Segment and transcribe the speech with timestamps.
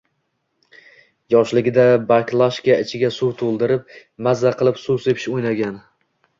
[1.33, 3.95] Yoshligida baklashka ichiga suv to'ldirib,
[4.31, 5.81] mazza qilib suv sepish o'ynagan